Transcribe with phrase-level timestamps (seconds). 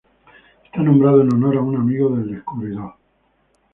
[0.65, 2.95] Está nombrado en honor a un amigo del descubridor.